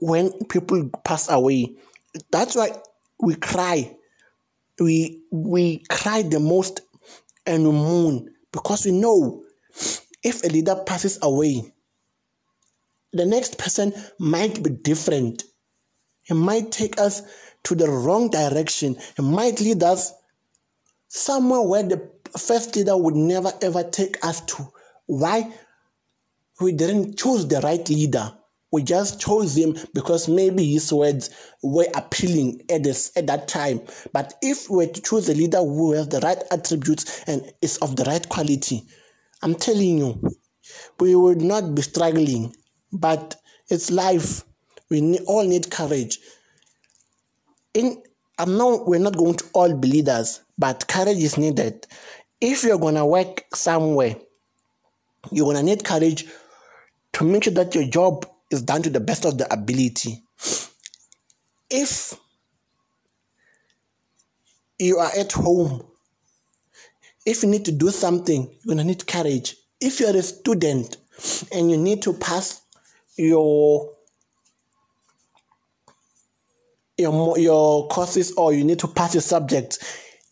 when 0.00 0.32
people 0.46 0.88
pass 1.04 1.30
away. 1.30 1.74
That's 2.30 2.54
why 2.54 2.70
we 3.20 3.34
cry. 3.34 3.96
We 4.78 5.22
we 5.30 5.78
cry 5.88 6.22
the 6.22 6.40
most 6.40 6.82
and 7.46 7.64
we 7.64 7.72
mourn 7.72 8.34
because 8.52 8.84
we 8.84 8.92
know 8.92 9.42
if 10.22 10.44
a 10.44 10.48
leader 10.48 10.76
passes 10.86 11.18
away, 11.22 11.72
the 13.12 13.24
next 13.24 13.58
person 13.58 13.92
might 14.18 14.62
be 14.62 14.70
different. 14.70 15.44
He 16.22 16.34
might 16.34 16.70
take 16.70 17.00
us 17.00 17.22
to 17.64 17.74
the 17.74 17.88
wrong 17.88 18.30
direction. 18.30 18.96
He 19.16 19.22
might 19.22 19.60
lead 19.60 19.82
us 19.82 20.12
somewhere 21.08 21.62
where 21.62 21.82
the 21.82 22.10
first 22.38 22.76
leader 22.76 22.96
would 22.96 23.16
never 23.16 23.52
ever 23.62 23.82
take 23.82 24.24
us 24.24 24.40
to. 24.42 24.68
Why? 25.06 25.50
We 26.60 26.72
didn't 26.72 27.18
choose 27.18 27.46
the 27.46 27.60
right 27.60 27.88
leader. 27.88 28.34
We 28.70 28.82
just 28.82 29.18
chose 29.20 29.56
him 29.56 29.76
because 29.94 30.28
maybe 30.28 30.72
his 30.72 30.92
words 30.92 31.30
were 31.62 31.86
appealing 31.94 32.62
at, 32.68 32.82
this, 32.82 33.10
at 33.16 33.26
that 33.28 33.48
time. 33.48 33.80
But 34.12 34.34
if 34.42 34.68
we 34.68 34.76
were 34.76 34.92
to 34.92 35.00
choose 35.00 35.28
a 35.30 35.34
leader 35.34 35.58
who 35.58 35.92
has 35.92 36.08
the 36.08 36.20
right 36.20 36.42
attributes 36.50 37.24
and 37.26 37.50
is 37.62 37.78
of 37.78 37.96
the 37.96 38.04
right 38.04 38.28
quality, 38.28 38.82
I'm 39.42 39.54
telling 39.54 39.98
you, 39.98 40.36
we 41.00 41.14
would 41.14 41.40
not 41.40 41.74
be 41.74 41.82
struggling. 41.82 42.54
But 42.92 43.36
it's 43.68 43.90
life. 43.90 44.44
We 44.90 45.18
all 45.26 45.44
need 45.44 45.70
courage. 45.70 46.18
In 47.74 48.02
I'm 48.38 48.56
not 48.56 48.86
we're 48.86 49.00
not 49.00 49.16
going 49.16 49.34
to 49.34 49.44
all 49.52 49.74
be 49.74 49.88
leaders, 49.88 50.40
but 50.56 50.86
courage 50.88 51.18
is 51.18 51.36
needed. 51.36 51.86
If 52.40 52.62
you're 52.62 52.78
gonna 52.78 53.06
work 53.06 53.44
somewhere, 53.54 54.16
you're 55.32 55.44
going 55.44 55.56
to 55.56 55.62
need 55.62 55.84
courage 55.84 56.26
to 57.14 57.24
make 57.24 57.44
sure 57.44 57.52
that 57.54 57.74
your 57.74 57.84
job 57.84 58.26
is 58.50 58.62
done 58.62 58.82
to 58.82 58.90
the 58.90 59.00
best 59.00 59.24
of 59.24 59.38
the 59.38 59.52
ability. 59.52 60.22
If 61.70 62.14
you 64.78 64.98
are 64.98 65.10
at 65.18 65.32
home, 65.32 65.84
if 67.28 67.42
you 67.42 67.48
need 67.50 67.66
to 67.66 67.72
do 67.72 67.90
something, 67.90 68.44
you're 68.44 68.74
going 68.74 68.78
to 68.78 68.84
need 68.84 69.06
courage. 69.06 69.54
If 69.82 70.00
you're 70.00 70.16
a 70.16 70.22
student 70.22 70.96
and 71.52 71.70
you 71.70 71.76
need 71.76 72.00
to 72.02 72.14
pass 72.14 72.62
your 73.16 73.92
your 76.96 77.38
your 77.38 77.86
courses 77.88 78.32
or 78.32 78.54
you 78.54 78.64
need 78.64 78.78
to 78.78 78.88
pass 78.88 79.14
your 79.14 79.20
subjects 79.20 79.78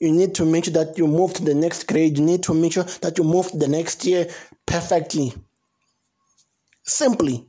you 0.00 0.10
need 0.10 0.34
to 0.34 0.44
make 0.44 0.64
sure 0.64 0.74
that 0.74 0.98
you 0.98 1.06
move 1.06 1.32
to 1.32 1.44
the 1.44 1.54
next 1.54 1.86
grade 1.86 2.18
you 2.18 2.24
need 2.24 2.42
to 2.42 2.54
make 2.54 2.72
sure 2.72 2.84
that 3.02 3.18
you 3.18 3.24
move 3.24 3.50
to 3.50 3.56
the 3.56 3.68
next 3.68 4.04
year 4.04 4.28
perfectly. 4.66 5.32
Simply, 6.84 7.46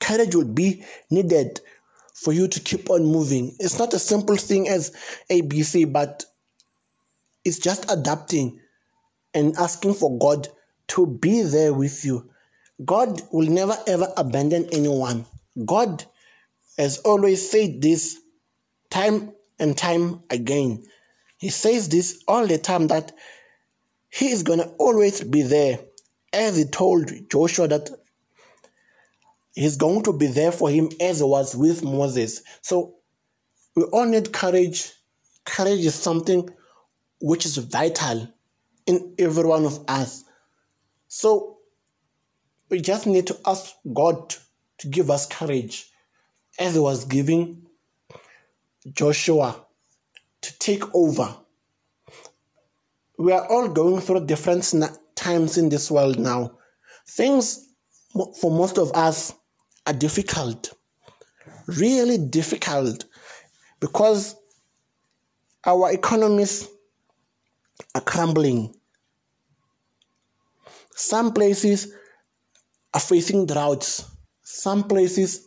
courage 0.00 0.34
will 0.34 0.44
be 0.44 0.84
needed 1.10 1.60
for 2.14 2.32
you 2.32 2.48
to 2.48 2.60
keep 2.60 2.90
on 2.90 3.04
moving. 3.04 3.54
It's 3.58 3.78
not 3.78 3.94
a 3.94 3.98
simple 3.98 4.36
thing 4.36 4.68
as 4.68 4.92
ABC, 5.30 5.90
but 5.90 6.24
it's 7.44 7.58
just 7.58 7.90
adapting 7.90 8.60
and 9.34 9.56
asking 9.56 9.94
for 9.94 10.18
God 10.18 10.48
to 10.88 11.06
be 11.06 11.42
there 11.42 11.72
with 11.72 12.04
you. 12.04 12.30
God 12.84 13.20
will 13.32 13.48
never 13.48 13.76
ever 13.86 14.12
abandon 14.16 14.68
anyone. 14.72 15.26
God 15.64 16.04
has 16.78 16.98
always 16.98 17.50
said 17.50 17.82
this 17.82 18.20
time 18.90 19.32
and 19.58 19.76
time 19.76 20.22
again. 20.30 20.84
He 21.38 21.50
says 21.50 21.88
this 21.88 22.22
all 22.28 22.46
the 22.46 22.58
time 22.58 22.86
that 22.88 23.12
He 24.10 24.30
is 24.30 24.42
going 24.42 24.60
to 24.60 24.68
always 24.78 25.22
be 25.22 25.42
there 25.42 25.80
as 26.32 26.56
he 26.56 26.64
told 26.64 27.10
Joshua 27.30 27.68
that 27.68 27.90
he's 29.54 29.76
going 29.76 30.02
to 30.04 30.12
be 30.12 30.26
there 30.26 30.52
for 30.52 30.70
him 30.70 30.90
as 31.00 31.18
he 31.18 31.24
was 31.24 31.54
with 31.54 31.82
Moses. 31.82 32.42
So 32.60 32.96
we 33.74 33.84
all 33.84 34.06
need 34.06 34.32
courage. 34.32 34.92
Courage 35.44 35.80
is 35.80 35.94
something 35.94 36.48
which 37.20 37.46
is 37.46 37.56
vital 37.56 38.28
in 38.88 39.14
every 39.18 39.44
one 39.44 39.64
of 39.64 39.84
us. 39.86 40.24
So 41.06 41.58
we 42.70 42.80
just 42.80 43.06
need 43.06 43.26
to 43.28 43.38
ask 43.46 43.74
God 43.92 44.34
to 44.78 44.88
give 44.88 45.10
us 45.10 45.26
courage 45.26 45.90
as 46.58 46.74
he 46.74 46.80
was 46.80 47.04
giving 47.04 47.66
Joshua 48.92 49.64
to 50.40 50.58
take 50.58 50.94
over. 50.94 51.36
We 53.18 53.32
are 53.32 53.46
all 53.46 53.68
going 53.68 54.00
through 54.00 54.26
different 54.26 54.72
times 55.14 55.58
in 55.58 55.68
this 55.68 55.90
world 55.90 56.18
now. 56.18 56.58
Things 57.08 57.68
for 58.40 58.50
most 58.50 58.78
of 58.78 58.92
us 58.92 59.34
are 59.86 59.92
difficult, 59.92 60.72
really 61.66 62.18
difficult, 62.18 63.04
because 63.80 64.36
our 65.64 65.90
economies 65.92 66.68
are 67.94 68.00
crumbling. 68.00 68.74
Some 70.98 71.32
places 71.32 71.94
are 72.92 73.00
facing 73.00 73.46
droughts, 73.46 74.04
some 74.42 74.82
places 74.82 75.46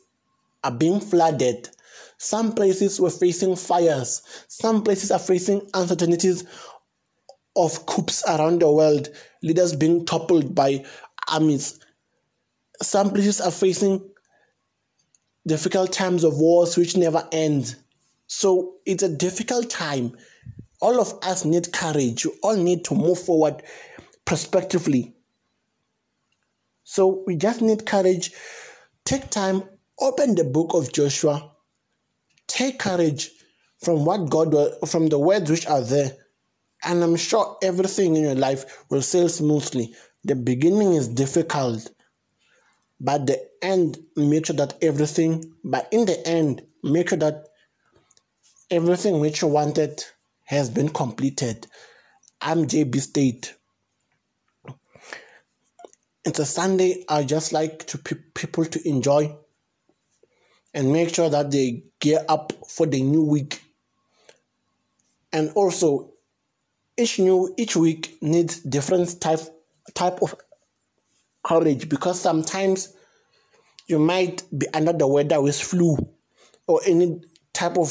are 0.63 0.71
being 0.71 1.01
flooded. 1.01 1.69
Some 2.17 2.53
places 2.53 3.01
were 3.01 3.09
facing 3.09 3.57
fires. 3.57 4.21
Some 4.47 4.81
places 4.81 5.11
are 5.11 5.19
facing 5.19 5.67
uncertainties 5.73 6.45
of 7.57 7.85
coups 7.85 8.23
around 8.29 8.61
the 8.61 8.71
world, 8.71 9.09
leaders 9.43 9.75
being 9.75 10.05
toppled 10.05 10.55
by 10.55 10.85
armies. 11.27 11.79
Some 12.81 13.09
places 13.09 13.41
are 13.41 13.51
facing 13.51 14.09
difficult 15.45 15.91
times 15.91 16.23
of 16.23 16.37
wars 16.37 16.77
which 16.77 16.95
never 16.95 17.27
end. 17.33 17.75
So 18.27 18.75
it's 18.85 19.03
a 19.03 19.09
difficult 19.09 19.69
time. 19.69 20.15
All 20.79 21.01
of 21.01 21.13
us 21.23 21.43
need 21.43 21.73
courage. 21.73 22.23
You 22.23 22.35
all 22.41 22.55
need 22.55 22.85
to 22.85 22.95
move 22.95 23.19
forward 23.19 23.63
prospectively. 24.23 25.13
So 26.91 27.23
we 27.25 27.37
just 27.37 27.61
need 27.61 27.85
courage. 27.85 28.33
Take 29.05 29.29
time, 29.29 29.63
open 30.01 30.35
the 30.35 30.43
book 30.43 30.73
of 30.73 30.91
Joshua. 30.91 31.49
Take 32.47 32.79
courage 32.79 33.31
from 33.81 34.03
what 34.03 34.29
God 34.29 34.53
from 34.89 35.07
the 35.07 35.17
words 35.17 35.49
which 35.49 35.65
are 35.67 35.79
there. 35.79 36.11
And 36.83 37.01
I'm 37.01 37.15
sure 37.15 37.57
everything 37.63 38.17
in 38.17 38.23
your 38.23 38.35
life 38.35 38.83
will 38.89 39.01
sail 39.01 39.29
smoothly. 39.29 39.95
The 40.25 40.35
beginning 40.35 40.95
is 40.95 41.07
difficult, 41.07 41.89
but 42.99 43.25
the 43.25 43.39
end 43.61 43.97
make 44.17 44.47
sure 44.47 44.57
that 44.57 44.77
everything 44.81 45.53
but 45.63 45.87
in 45.93 46.05
the 46.05 46.27
end 46.27 46.61
make 46.83 47.07
sure 47.07 47.17
that 47.19 47.47
everything 48.69 49.21
which 49.21 49.41
you 49.41 49.47
wanted 49.47 50.03
has 50.43 50.69
been 50.69 50.89
completed. 50.89 51.67
I'm 52.41 52.67
JB 52.67 52.99
State. 52.99 53.55
It's 56.23 56.39
a 56.39 56.45
Sunday. 56.45 57.03
I 57.09 57.23
just 57.23 57.51
like 57.51 57.87
to 57.87 57.97
pe- 57.97 58.15
people 58.35 58.65
to 58.65 58.87
enjoy 58.87 59.35
and 60.73 60.93
make 60.93 61.13
sure 61.13 61.29
that 61.29 61.49
they 61.49 61.83
gear 61.99 62.23
up 62.29 62.53
for 62.67 62.85
the 62.85 63.01
new 63.01 63.23
week. 63.23 63.61
And 65.33 65.51
also, 65.55 66.13
each 66.95 67.17
new 67.17 67.53
each 67.57 67.75
week 67.75 68.17
needs 68.21 68.59
different 68.59 69.19
type 69.19 69.39
type 69.95 70.21
of 70.21 70.35
courage 71.43 71.89
because 71.89 72.21
sometimes 72.21 72.93
you 73.87 73.97
might 73.97 74.43
be 74.57 74.67
under 74.73 74.93
the 74.93 75.07
weather 75.07 75.41
with 75.41 75.59
flu 75.59 75.97
or 76.67 76.81
any 76.85 77.19
type 77.53 77.77
of 77.77 77.87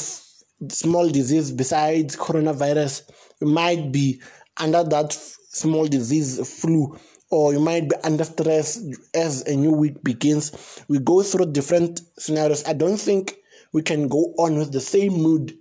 small 0.69 1.09
disease 1.09 1.51
besides 1.51 2.15
coronavirus. 2.15 3.11
You 3.41 3.47
might 3.47 3.91
be 3.91 4.21
under 4.55 4.83
that 4.85 5.11
small 5.11 5.85
disease 5.87 6.39
flu 6.61 6.97
or 7.31 7.53
you 7.53 7.59
might 7.59 7.89
be 7.89 7.95
under 8.03 8.25
stress 8.25 8.83
as 9.15 9.41
a 9.47 9.55
new 9.55 9.71
week 9.71 10.03
begins. 10.03 10.83
We 10.87 10.99
go 10.99 11.23
through 11.23 11.53
different 11.53 12.01
scenarios. 12.19 12.65
I 12.65 12.73
don't 12.73 12.97
think 12.97 13.37
we 13.73 13.81
can 13.81 14.07
go 14.07 14.35
on 14.37 14.57
with 14.57 14.71
the 14.71 14.81
same 14.81 15.13
mood 15.13 15.57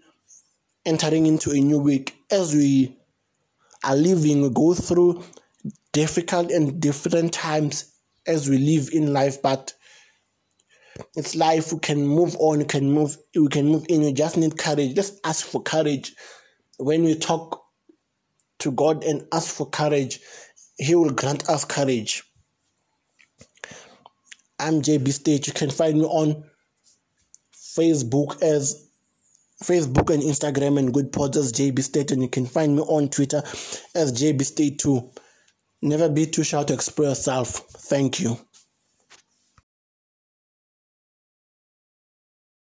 entering 0.84 1.26
into 1.26 1.52
a 1.52 1.60
new 1.60 1.78
week 1.78 2.16
as 2.30 2.54
we 2.54 2.96
are 3.84 3.96
living. 3.96 4.42
We 4.42 4.50
go 4.50 4.74
through 4.74 5.22
difficult 5.92 6.50
and 6.50 6.80
different 6.80 7.32
times 7.32 7.92
as 8.26 8.48
we 8.48 8.58
live 8.58 8.90
in 8.92 9.12
life, 9.12 9.40
but 9.40 9.72
it's 11.16 11.34
life. 11.36 11.72
We 11.72 11.78
can 11.78 12.06
move 12.06 12.36
on. 12.38 12.58
We 12.58 12.64
can 12.64 12.90
move. 12.90 13.16
We 13.34 13.48
can 13.48 13.66
move 13.68 13.86
in. 13.88 14.02
We 14.02 14.12
just 14.12 14.36
need 14.36 14.58
courage. 14.58 14.94
Just 14.94 15.20
ask 15.24 15.46
for 15.46 15.62
courage. 15.62 16.14
When 16.78 17.04
we 17.04 17.14
talk 17.14 17.62
to 18.60 18.72
God 18.72 19.04
and 19.04 19.26
ask 19.32 19.54
for 19.54 19.68
courage, 19.68 20.20
he 20.80 20.94
will 20.94 21.10
grant 21.10 21.48
us 21.48 21.64
courage. 21.64 22.24
I'm 24.58 24.80
JB 24.80 25.12
State. 25.12 25.46
You 25.46 25.52
can 25.52 25.70
find 25.70 25.98
me 25.98 26.04
on 26.04 26.44
Facebook 27.54 28.42
as 28.42 28.88
Facebook 29.62 30.08
and 30.12 30.22
Instagram 30.22 30.78
and 30.78 30.92
Goodpods 30.92 31.36
as 31.36 31.52
JB 31.52 31.82
State, 31.82 32.12
and 32.12 32.22
you 32.22 32.28
can 32.28 32.46
find 32.46 32.76
me 32.76 32.82
on 32.82 33.10
Twitter 33.10 33.42
as 33.94 34.12
JB 34.12 34.42
State 34.42 34.78
too. 34.78 35.10
Never 35.82 36.08
be 36.08 36.26
too 36.26 36.44
shy 36.44 36.64
to 36.64 36.72
express 36.72 37.08
yourself. 37.08 37.50
Thank 37.50 38.20
you. 38.20 38.38